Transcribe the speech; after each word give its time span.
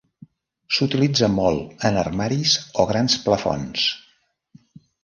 S’utilitza 0.77 1.29
molt 1.35 1.85
en 1.91 2.01
armaris 2.05 2.57
o 2.81 2.87
grans 2.95 3.21
plafons. 3.29 3.87